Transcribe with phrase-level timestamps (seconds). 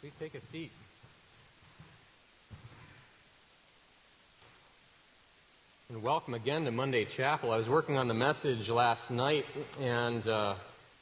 [0.00, 0.70] Please take a seat.
[5.88, 7.50] And welcome again to Monday Chapel.
[7.50, 9.44] I was working on the message last night,
[9.80, 10.54] and uh,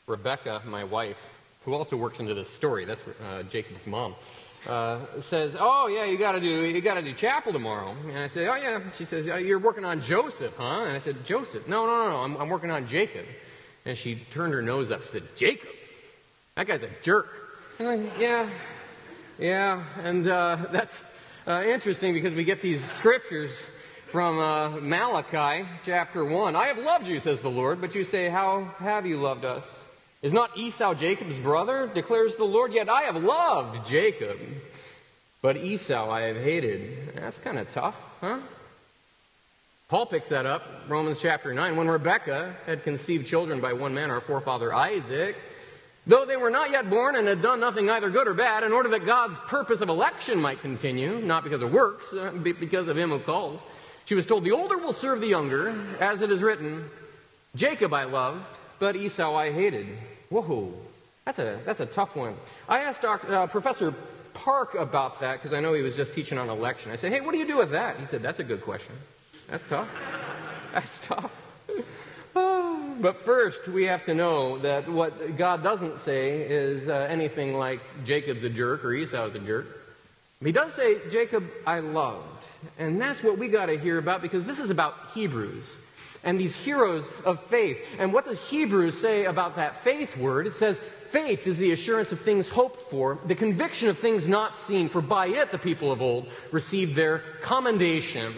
[0.07, 1.19] Rebecca, my wife,
[1.67, 4.15] who also works into this story, that's uh, Jacob's mom,
[4.67, 8.19] uh, says, "Oh yeah, you got to do you got to do chapel tomorrow." And
[8.19, 11.27] I said, "Oh yeah." She says, oh, "You're working on Joseph, huh?" And I said,
[11.27, 11.69] "Joseph?
[11.69, 12.17] No, no, no, no.
[12.21, 13.27] I'm, I'm working on Jacob."
[13.85, 15.03] And she turned her nose up.
[15.03, 15.69] and said, "Jacob?
[16.55, 17.29] That guy's a jerk."
[17.79, 18.49] I'm like, "Yeah,
[19.39, 20.95] yeah." And uh, that's
[21.47, 23.51] uh, interesting because we get these scriptures
[24.13, 26.57] from uh, Malachi chapter one.
[26.57, 29.65] I have loved you, says the Lord, but you say, "How have you loved us?"
[30.23, 31.89] Is not Esau Jacob's brother?
[31.93, 32.73] declares the Lord.
[32.73, 34.39] Yet I have loved Jacob,
[35.43, 37.15] but Esau I have hated.
[37.17, 38.41] That's kind of tough, huh?
[39.89, 41.77] Paul picks that up, Romans chapter 9.
[41.77, 45.37] When Rebekah had conceived children by one man, our forefather Isaac,
[46.07, 48.73] though they were not yet born and had done nothing either good or bad, in
[48.73, 52.89] order that God's purpose of election might continue, not because of works, uh, but because
[52.89, 53.61] of him who calls,
[54.05, 56.89] she was told, The older will serve the younger, as it is written,
[57.55, 58.45] Jacob I loved,
[58.79, 59.87] but Esau I hated.
[60.29, 60.73] Whoa,
[61.25, 62.37] that's a, that's a tough one.
[62.69, 63.95] I asked Dr., uh, Professor
[64.35, 66.93] Park about that because I know he was just teaching on election.
[66.93, 67.99] I said, hey, what do you do with that?
[67.99, 68.95] He said, that's a good question.
[69.49, 69.89] That's tough.
[70.73, 71.33] That's tough.
[73.01, 77.81] but first, we have to know that what God doesn't say is uh, anything like
[78.05, 79.67] Jacob's a jerk or Esau's a jerk.
[80.43, 82.45] He does say, Jacob I loved.
[82.79, 85.67] And that's what we got to hear about because this is about Hebrews
[86.25, 87.79] and these heroes of faith.
[87.99, 90.47] And what does Hebrews say about that faith word?
[90.47, 90.79] It says,
[91.11, 95.01] Faith is the assurance of things hoped for, the conviction of things not seen, for
[95.01, 98.35] by it the people of old received their commendation.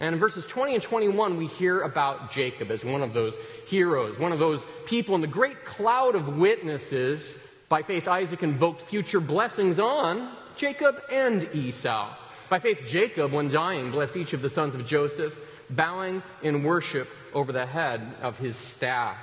[0.00, 4.18] And in verses 20 and 21, we hear about Jacob as one of those heroes,
[4.18, 7.34] one of those people in the great cloud of witnesses.
[7.68, 12.14] By faith, Isaac invoked future blessings on Jacob and Esau.
[12.50, 15.32] By faith, Jacob, when dying, blessed each of the sons of Joseph
[15.70, 19.16] bowing in worship over the head of his staff.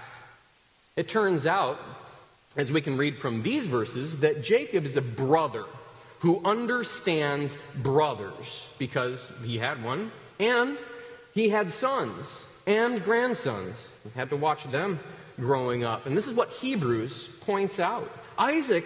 [0.96, 1.80] It turns out,
[2.58, 5.66] as we can read from these verses, that Jacob is a brother
[6.20, 10.78] who understands brothers because he had one and
[11.34, 13.92] he had sons and grandsons.
[14.04, 15.00] He had to watch them
[15.38, 16.06] growing up.
[16.06, 18.10] And this is what Hebrews points out.
[18.38, 18.86] Isaac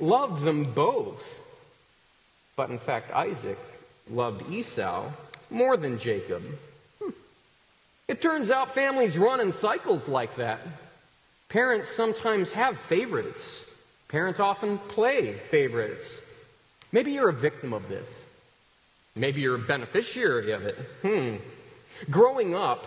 [0.00, 1.22] loved them both.
[2.56, 3.58] But in fact, Isaac
[4.10, 5.10] loved Esau
[5.50, 6.42] more than Jacob.
[7.00, 7.10] Hmm.
[8.08, 10.60] It turns out families run in cycles like that.
[11.48, 13.64] Parents sometimes have favorites.
[14.08, 16.20] Parents often play favorites.
[16.92, 18.08] Maybe you're a victim of this.
[19.18, 20.76] Maybe you're a beneficiary of it.
[21.02, 21.36] Hmm.
[22.08, 22.86] Growing up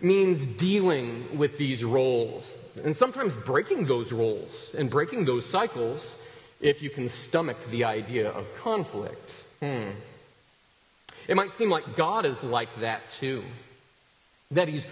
[0.00, 6.16] means dealing with these roles and sometimes breaking those roles and breaking those cycles
[6.60, 9.34] if you can stomach the idea of conflict.
[9.60, 9.90] Hmm.
[11.26, 13.42] It might seem like God is like that too
[14.50, 14.86] that he's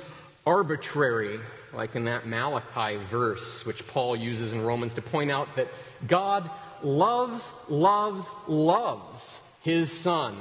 [0.44, 1.38] arbitrary,
[1.72, 5.69] like in that Malachi verse, which Paul uses in Romans to point out that
[6.09, 6.50] God
[6.82, 10.37] loves, loves, loves his Son.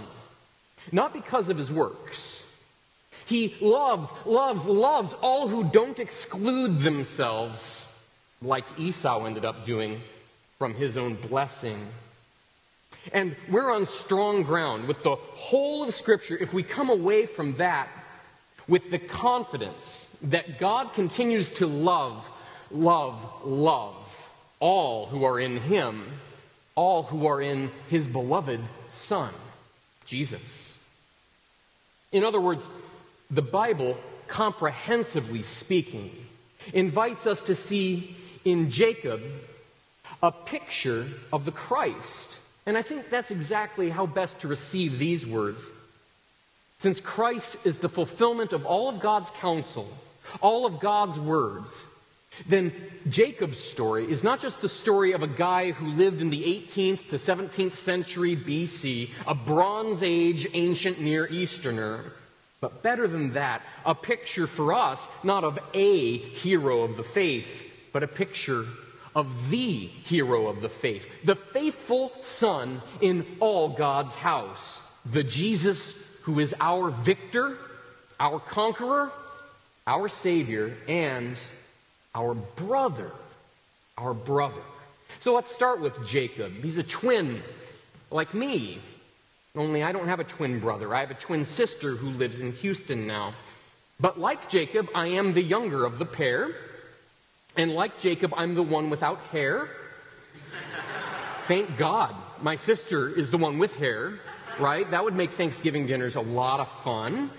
[0.92, 2.44] Not because of his works.
[3.26, 7.86] He loves, loves, loves all who don't exclude themselves,
[8.42, 10.02] like Esau ended up doing
[10.58, 11.88] from his own blessing.
[13.14, 17.56] And we're on strong ground with the whole of Scripture if we come away from
[17.56, 17.88] that
[18.68, 22.30] with the confidence that God continues to love,
[22.70, 23.96] love, love
[24.60, 26.06] all who are in Him,
[26.76, 28.60] all who are in His beloved
[29.02, 29.34] Son,
[30.06, 30.80] Jesus.
[32.12, 32.68] In other words,
[33.30, 33.98] the Bible,
[34.28, 36.12] comprehensively speaking,
[36.74, 39.22] invites us to see in Jacob
[40.22, 42.40] a picture of the Christ.
[42.66, 45.66] And I think that's exactly how best to receive these words
[46.82, 49.88] since Christ is the fulfillment of all of God's counsel,
[50.42, 51.72] all of God's words,
[52.48, 52.74] then
[53.10, 57.10] Jacob's story is not just the story of a guy who lived in the 18th
[57.10, 62.12] to 17th century BC, a Bronze Age ancient Near Easterner,
[62.60, 67.66] but better than that, a picture for us not of a hero of the faith,
[67.92, 68.66] but a picture
[69.16, 75.96] of the hero of the faith, the faithful son in all God's house, the Jesus
[76.22, 77.58] who is our victor,
[78.20, 79.12] our conqueror,
[79.88, 81.36] our Savior, and
[82.14, 83.12] our brother.
[83.98, 84.62] Our brother.
[85.20, 86.52] So let's start with Jacob.
[86.52, 87.42] He's a twin,
[88.10, 88.80] like me.
[89.56, 90.96] Only I don't have a twin brother.
[90.96, 93.34] I have a twin sister who lives in Houston now.
[94.00, 96.50] But like Jacob, I am the younger of the pair.
[97.58, 99.68] And like Jacob, I'm the one without hair.
[101.48, 104.20] thank God my sister is the one with hair,
[104.60, 104.90] right?
[104.90, 107.30] That would make Thanksgiving dinners a lot of fun.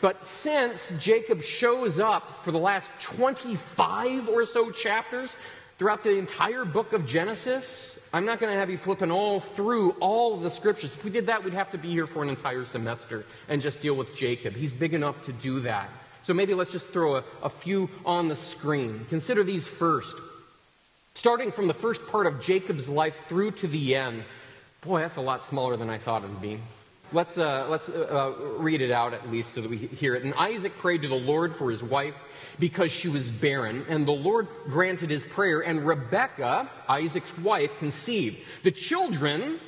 [0.00, 5.36] But since Jacob shows up for the last 25 or so chapters
[5.78, 9.92] throughout the entire book of Genesis, I'm not going to have you flipping all through
[10.00, 10.94] all of the scriptures.
[10.94, 13.80] If we did that, we'd have to be here for an entire semester and just
[13.80, 14.54] deal with Jacob.
[14.54, 15.88] He's big enough to do that.
[16.22, 19.06] So maybe let's just throw a, a few on the screen.
[19.08, 20.16] Consider these first.
[21.14, 24.24] Starting from the first part of Jacob's life through to the end.
[24.80, 26.58] Boy, that's a lot smaller than I thought it would be.
[27.12, 30.22] Let's, uh, let's uh, uh, read it out at least so that we hear it.
[30.22, 32.14] And Isaac prayed to the Lord for his wife
[32.60, 38.36] because she was barren, and the Lord granted his prayer, and Rebekah, Isaac's wife, conceived.
[38.62, 39.58] The children,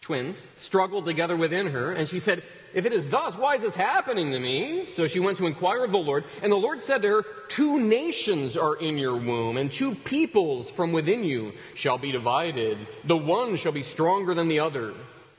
[0.00, 2.42] twins, struggled together within her, and she said,
[2.74, 4.86] If it is thus, why is this happening to me?
[4.86, 7.78] So she went to inquire of the Lord, and the Lord said to her, Two
[7.78, 12.76] nations are in your womb, and two peoples from within you shall be divided.
[13.04, 14.92] The one shall be stronger than the other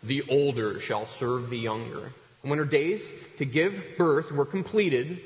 [0.08, 2.12] the older shall serve the younger.
[2.42, 5.20] And when her days to give birth were completed,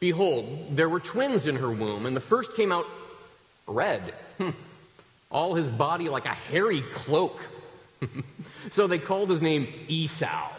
[0.00, 2.86] behold, there were twins in her womb, and the first came out
[3.66, 4.50] red, hmm.
[5.30, 7.40] all his body like a hairy cloak.
[8.70, 10.50] so they called his name Esau.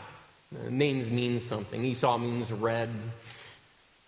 [0.54, 1.84] Uh, names mean something.
[1.84, 2.90] Esau means red.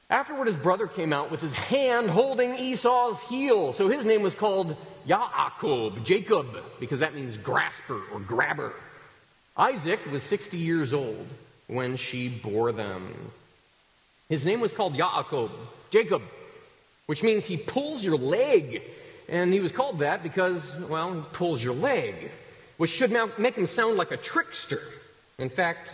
[0.09, 3.73] Afterward, his brother came out with his hand holding Esau's heel.
[3.73, 6.47] So his name was called Yaakov, Jacob,
[6.79, 8.73] because that means grasper or grabber.
[9.57, 11.25] Isaac was 60 years old
[11.65, 13.31] when she bore them.
[14.30, 15.50] His name was called Yaakov,
[15.89, 16.21] Jacob,
[17.07, 18.83] which means he pulls your leg.
[19.30, 22.30] And he was called that because, well, he pulls your leg,
[22.77, 24.81] which should now make him sound like a trickster.
[25.39, 25.92] In fact,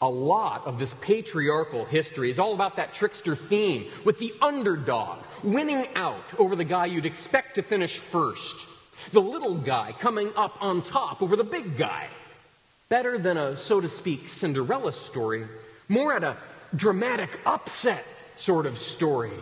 [0.00, 5.18] a lot of this patriarchal history is all about that trickster theme with the underdog
[5.44, 8.56] winning out over the guy you'd expect to finish first.
[9.12, 12.08] The little guy coming up on top over the big guy.
[12.90, 15.46] Better than a, so to speak, Cinderella story,
[15.88, 16.36] more at a
[16.74, 18.04] dramatic upset
[18.36, 19.32] sort of story.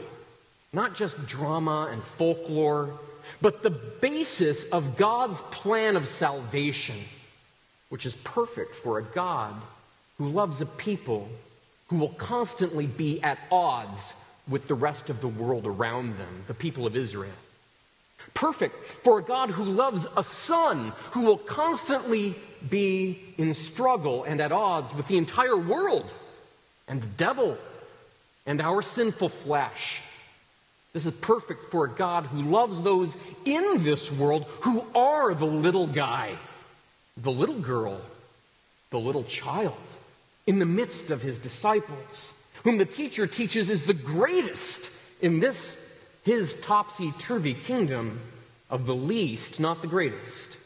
[0.72, 3.00] Not just drama and folklore,
[3.40, 6.98] but the basis of God's plan of salvation,
[7.88, 9.54] which is perfect for a God
[10.18, 11.26] who loves a people
[11.88, 14.12] who will constantly be at odds
[14.46, 17.32] with the rest of the world around them, the people of Israel.
[18.34, 22.36] Perfect for a God who loves a son who will constantly
[22.68, 26.12] be in struggle and at odds with the entire world
[26.86, 27.56] and the devil
[28.46, 30.00] and our sinful flesh.
[30.92, 33.14] This is perfect for a God who loves those
[33.44, 36.36] in this world who are the little guy,
[37.18, 38.00] the little girl,
[38.90, 39.76] the little child
[40.46, 42.32] in the midst of his disciples,
[42.64, 44.90] whom the teacher teaches is the greatest
[45.20, 45.76] in this
[46.24, 48.20] his topsy turvy kingdom
[48.70, 50.58] of the least, not the greatest,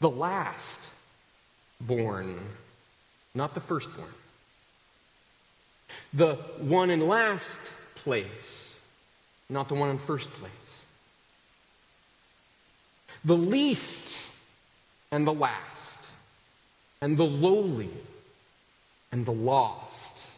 [0.00, 0.88] the last
[1.80, 2.38] born,
[3.34, 4.08] not the firstborn.
[6.12, 7.58] The one in last
[7.96, 8.74] place,
[9.48, 10.50] not the one in first place.
[13.24, 14.14] The least
[15.10, 16.08] and the last,
[17.00, 17.90] and the lowly
[19.12, 20.28] and the lost.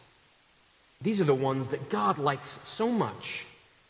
[1.01, 3.46] These are the ones that God likes so much.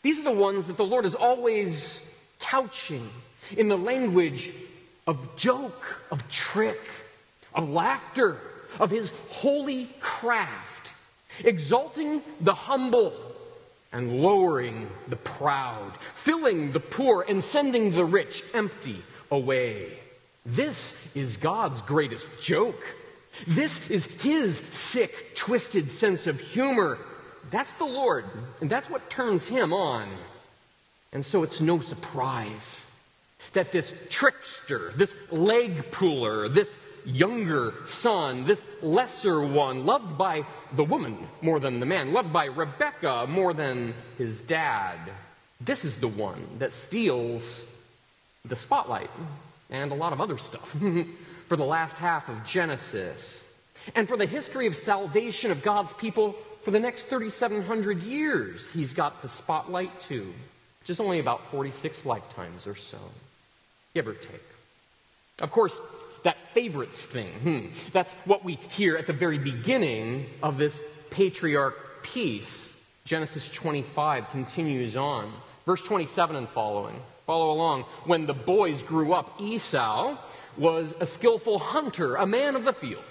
[0.08, 2.00] These are the ones that the Lord is always
[2.40, 3.10] couching
[3.54, 4.50] in the language
[5.06, 6.80] of joke, of trick,
[7.54, 8.38] of laughter,
[8.80, 10.92] of his holy craft,
[11.44, 13.12] exalting the humble
[13.92, 19.92] and lowering the proud, filling the poor and sending the rich empty away.
[20.46, 22.82] This is God's greatest joke.
[23.46, 26.96] This is his sick, twisted sense of humor.
[27.50, 28.24] That's the Lord,
[28.60, 30.08] and that's what turns him on.
[31.12, 32.84] And so it's no surprise
[33.54, 40.44] that this trickster, this leg puller, this younger son, this lesser one, loved by
[40.76, 44.98] the woman more than the man, loved by Rebecca more than his dad.
[45.60, 47.62] This is the one that steals
[48.44, 49.10] the spotlight
[49.70, 50.68] and a lot of other stuff
[51.48, 53.42] for the last half of Genesis
[53.94, 56.36] and for the history of salvation of God's people
[56.68, 58.68] for the next 3,700 years.
[58.74, 60.34] He's got the spotlight too,
[60.80, 62.98] which is only about 46 lifetimes or so,
[63.94, 64.44] give or take.
[65.38, 65.72] Of course,
[66.24, 67.32] that favorites thing.
[67.32, 67.66] Hmm.
[67.94, 72.74] That's what we hear at the very beginning of this patriarch piece.
[73.06, 75.32] Genesis 25 continues on.
[75.64, 77.00] Verse 27 and following.
[77.24, 77.84] Follow along.
[78.04, 80.18] When the boys grew up, Esau
[80.58, 83.04] was a skillful hunter, a man of the field,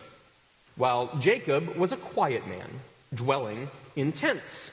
[0.75, 2.69] while Jacob was a quiet man,
[3.13, 4.71] dwelling in tents.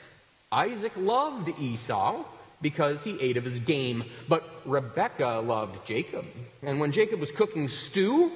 [0.51, 2.25] Isaac loved Esau
[2.63, 4.05] because he ate of his game.
[4.29, 6.25] But Rebekah loved Jacob.
[6.63, 8.33] And when Jacob was cooking stew,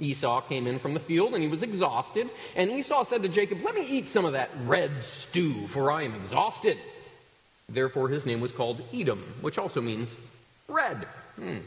[0.00, 2.30] Esau came in from the field and he was exhausted.
[2.54, 6.04] And Esau said to Jacob, Let me eat some of that red stew, for I
[6.04, 6.78] am exhausted.
[7.68, 10.16] Therefore, his name was called Edom, which also means
[10.68, 11.06] red.
[11.36, 11.58] Hmm.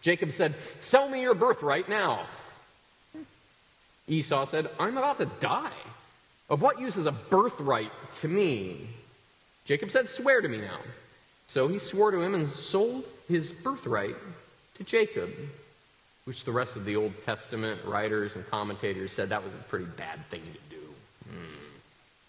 [0.00, 2.26] Jacob said, Sell me your birthright now.
[4.06, 5.72] Esau said, I'm about to die.
[6.50, 8.86] Of what use is a birthright to me?
[9.64, 10.78] Jacob said, Swear to me now.
[11.46, 14.16] So he swore to him and sold his birthright
[14.76, 15.30] to Jacob,
[16.24, 19.84] which the rest of the Old Testament writers and commentators said that was a pretty
[19.84, 20.82] bad thing to do.
[21.30, 21.54] Hmm.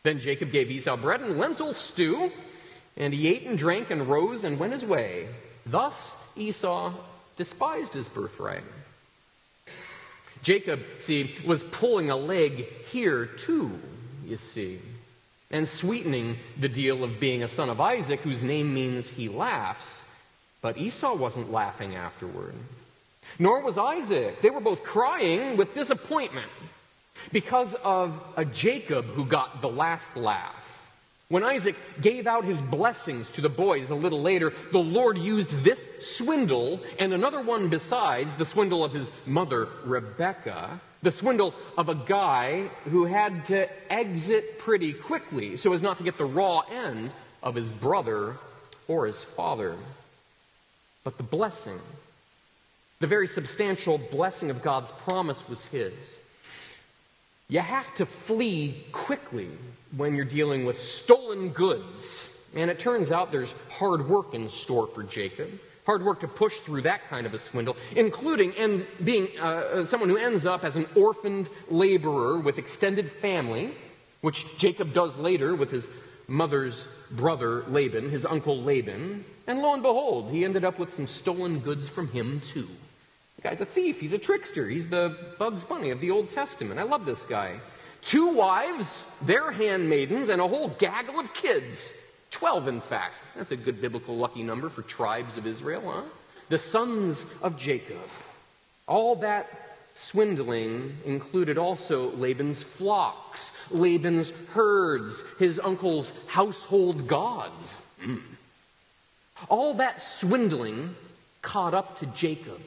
[0.04, 2.32] Then Jacob gave Esau bread and lentil stew,
[2.98, 5.28] and he ate and drank and rose and went his way.
[5.66, 6.94] Thus Esau
[7.38, 8.64] despised his birthright.
[10.42, 13.80] Jacob, see, was pulling a leg here too,
[14.26, 14.80] you see,
[15.52, 20.04] and sweetening the deal of being a son of Isaac, whose name means he laughs.
[20.62, 22.56] But Esau wasn't laughing afterward.
[23.38, 24.42] Nor was Isaac.
[24.42, 26.50] They were both crying with disappointment
[27.32, 30.66] because of a Jacob who got the last laugh.
[31.28, 35.50] When Isaac gave out his blessings to the boys a little later, the Lord used
[35.64, 41.88] this swindle and another one besides, the swindle of his mother, Rebecca, the swindle of
[41.88, 46.62] a guy who had to exit pretty quickly so as not to get the raw
[46.62, 47.12] end
[47.44, 48.36] of his brother
[48.88, 49.76] or his father.
[51.04, 51.80] But the blessing,
[53.00, 55.94] the very substantial blessing of God's promise was his.
[57.50, 59.50] You have to flee quickly
[59.96, 62.28] when you're dealing with stolen goods.
[62.56, 65.52] And it turns out there's hard work in store for Jacob.
[65.86, 69.86] Hard work to push through that kind of a swindle, including and being uh, uh,
[69.86, 73.72] someone who ends up as an orphaned laborer with extended family,
[74.22, 75.88] which Jacob does later with his
[76.28, 79.24] mother's brother Laban, his uncle Laban.
[79.46, 82.68] And lo and behold, he ended up with some stolen goods from him too
[83.36, 84.00] The guy's a thief.
[84.00, 84.68] He's a trickster.
[84.68, 86.80] He's the Bugs Bunny of the Old Testament.
[86.80, 87.60] I love this guy.
[88.02, 91.92] Two wives, their handmaidens, and a whole gaggle of kids.
[92.36, 93.14] Twelve, in fact.
[93.38, 96.02] That's a good biblical lucky number for tribes of Israel, huh?
[96.50, 98.10] The sons of Jacob.
[98.88, 99.48] All that
[99.94, 107.78] swindling included also Laban's flocks, Laban's herds, his uncle's household gods.
[108.02, 108.18] Hmm.
[109.48, 110.94] All that swindling
[111.42, 112.60] caught up to Jacob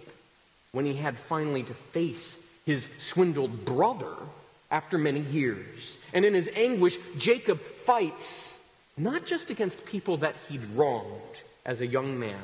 [0.73, 4.15] when he had finally to face his swindled brother
[4.71, 5.99] after many years.
[6.15, 8.48] And in his anguish, Jacob fights
[8.99, 12.43] not just against people that he'd wronged as a young man,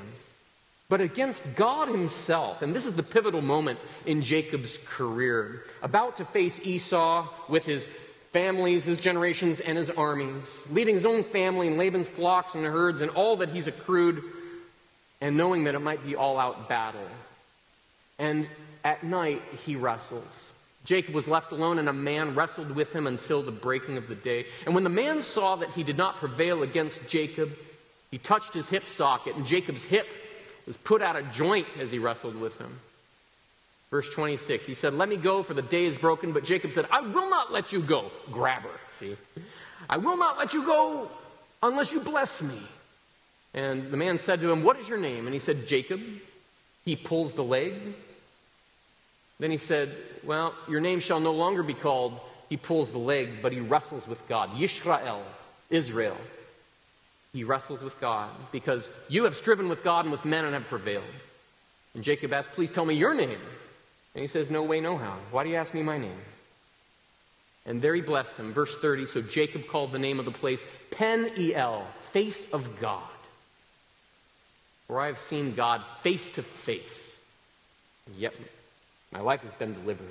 [0.89, 2.63] but against God himself.
[2.63, 5.63] And this is the pivotal moment in Jacob's career.
[5.83, 7.87] About to face Esau with his
[8.33, 13.01] families, his generations, and his armies, leading his own family and Laban's flocks and herds
[13.01, 14.23] and all that he's accrued,
[15.21, 17.09] and knowing that it might be all out battle.
[18.19, 18.49] And
[18.85, 20.51] at night he wrestles.
[20.85, 24.14] Jacob was left alone, and a man wrestled with him until the breaking of the
[24.14, 24.47] day.
[24.67, 27.50] And when the man saw that he did not prevail against Jacob,
[28.11, 30.07] he touched his hip socket, and Jacob's hip
[30.67, 32.79] was put out of joint as he wrestled with him.
[33.91, 36.33] Verse 26, he said, Let me go, for the day is broken.
[36.33, 38.11] But Jacob said, I will not let you go.
[38.31, 39.17] Grab her, see?
[39.88, 41.09] I will not let you go
[41.62, 42.59] unless you bless me.
[43.55, 45.26] And the man said to him, What is your name?
[45.26, 46.00] And he said, Jacob.
[46.85, 47.75] He pulls the leg.
[49.38, 53.43] Then he said, Well, your name shall no longer be called, he pulls the leg,
[53.43, 54.50] but he wrestles with God.
[54.50, 55.23] Yishrael,
[55.71, 56.17] Israel.
[57.33, 60.69] He wrestles with God because you have striven with God and with men and have
[60.69, 61.05] prevailed.
[61.95, 63.41] And Jacob asks, Please tell me your name.
[64.14, 65.17] And he says, No way, no how.
[65.31, 66.21] Why do you ask me my name?
[67.67, 68.53] And there he blessed him.
[68.53, 73.03] Verse 30 So Jacob called the name of the place Peniel, face of God
[74.87, 77.12] where I've seen God face to face.
[78.17, 78.35] Yet
[79.14, 80.06] my life has been delivered.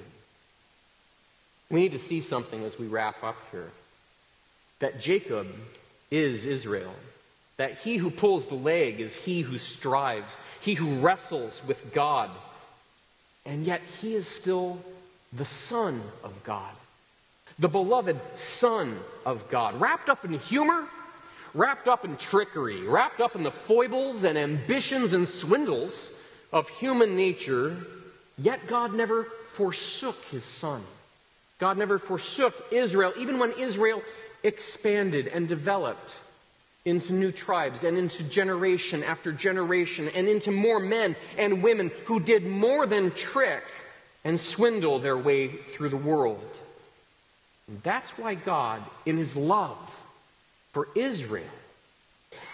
[1.69, 3.69] We need to see something as we wrap up here.
[4.79, 5.47] That Jacob
[6.09, 6.93] is Israel.
[7.57, 12.31] That he who pulls the leg is he who strives, he who wrestles with God.
[13.45, 14.79] And yet he is still
[15.33, 16.73] the Son of God,
[17.59, 20.87] the beloved Son of God, wrapped up in humor
[21.53, 26.11] wrapped up in trickery, wrapped up in the foibles and ambitions and swindles
[26.51, 27.77] of human nature,
[28.37, 30.83] yet God never forsook his son.
[31.59, 34.01] God never forsook Israel, even when Israel
[34.43, 36.15] expanded and developed
[36.85, 42.19] into new tribes and into generation after generation and into more men and women who
[42.19, 43.63] did more than trick
[44.25, 46.59] and swindle their way through the world.
[47.67, 49.77] And that's why God, in his love,
[50.73, 51.45] for Israel,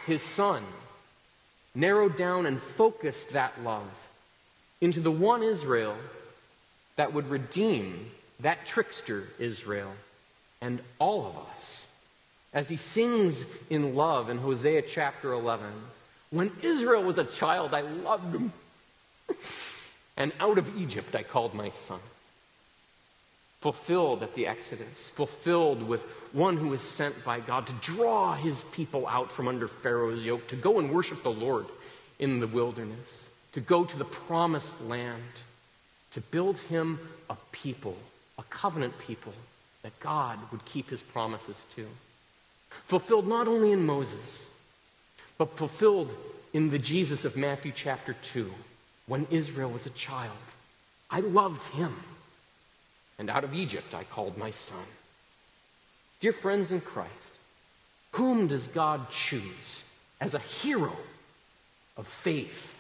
[0.05, 0.63] his son,
[1.74, 3.89] narrowed down and focused that love
[4.81, 5.95] into the one Israel
[6.95, 8.09] that would redeem
[8.41, 9.91] that trickster Israel
[10.62, 11.88] and all of us.
[12.53, 15.71] As he sings in love in Hosea chapter 11,
[16.31, 18.51] when Israel was a child, I loved him.
[20.17, 22.00] and out of Egypt I called my son.
[23.62, 28.63] Fulfilled at the Exodus, fulfilled with one who was sent by God to draw his
[28.71, 31.65] people out from under Pharaoh's yoke, to go and worship the Lord
[32.19, 35.23] in the wilderness, to go to the promised land,
[36.11, 37.97] to build him a people,
[38.37, 39.33] a covenant people
[39.83, 41.85] that God would keep his promises to.
[42.85, 44.49] Fulfilled not only in Moses,
[45.37, 46.13] but fulfilled
[46.53, 48.51] in the Jesus of Matthew chapter 2
[49.07, 50.37] when Israel was a child.
[51.09, 51.95] I loved him.
[53.17, 54.85] And out of Egypt I called my son.
[56.19, 57.11] Dear friends in Christ,
[58.11, 59.85] whom does God choose
[60.19, 60.95] as a hero
[61.97, 62.75] of faith?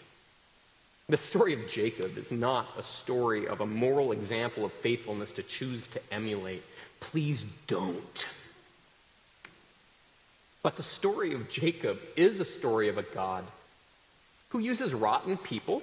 [1.09, 5.43] The story of Jacob is not a story of a moral example of faithfulness to
[5.43, 6.61] choose to emulate.
[6.99, 8.27] Please don't.
[10.61, 13.43] But the story of Jacob is a story of a God
[14.49, 15.81] who uses rotten people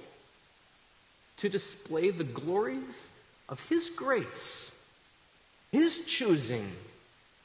[1.38, 3.08] to display the glories
[3.48, 4.70] of his grace,
[5.72, 6.70] his choosing,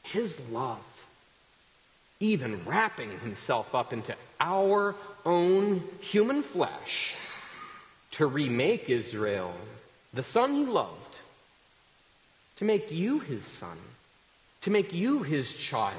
[0.03, 0.77] his love,
[2.19, 4.93] even wrapping himself up into our
[5.25, 7.15] own human flesh
[8.11, 9.53] to remake Israel,
[10.13, 11.19] the son he loved,
[12.57, 13.77] to make you his son,
[14.61, 15.97] to make you his child,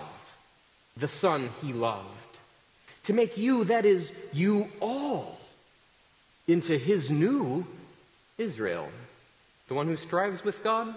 [0.97, 2.07] the son he loved,
[3.05, 5.39] to make you, that is, you all,
[6.47, 7.67] into his new
[8.39, 8.89] Israel.
[9.69, 10.95] The one who strives with God?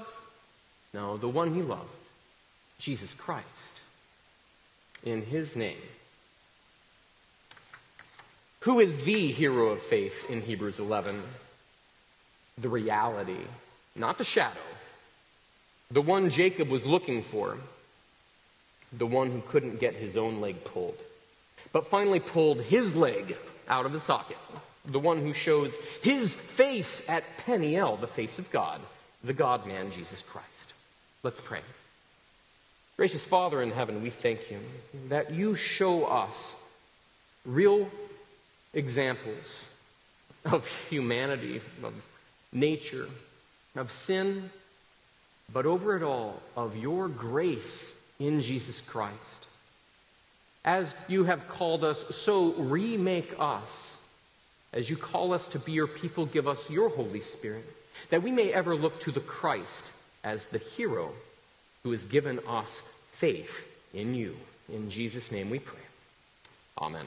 [0.94, 1.90] No, the one he loved,
[2.78, 3.82] Jesus Christ.
[5.04, 5.78] In his name.
[8.66, 11.22] Who is the hero of faith in Hebrews 11?
[12.60, 13.38] The reality,
[13.96, 14.60] not the shadow.
[15.92, 17.58] The one Jacob was looking for.
[18.94, 20.98] The one who couldn't get his own leg pulled,
[21.74, 23.36] but finally pulled his leg
[23.68, 24.38] out of the socket
[24.88, 28.80] the one who shows his face at Peniel, the face of God,
[29.24, 30.74] the God man, Jesus Christ.
[31.24, 31.62] Let's pray.
[32.98, 34.60] Gracious Father in heaven, we thank you
[35.10, 36.56] that you show us
[37.46, 37.90] real
[38.76, 39.64] examples
[40.46, 41.94] of humanity, of
[42.54, 43.08] nature,
[43.76, 44.50] of sin,
[45.52, 49.48] but over it all, of your grace in Jesus Christ.
[50.64, 53.96] As you have called us, so remake us
[54.76, 57.64] as you call us to be your people, give us your Holy Spirit,
[58.10, 59.92] that we may ever look to the Christ
[60.24, 61.12] as the hero
[61.84, 64.36] who has given us faith in you.
[64.68, 65.80] In Jesus' name we pray.
[66.78, 67.06] Amen.